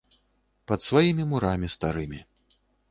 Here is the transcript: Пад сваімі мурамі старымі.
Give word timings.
Пад 0.71 0.79
сваімі 0.87 1.29
мурамі 1.35 1.67
старымі. 1.79 2.19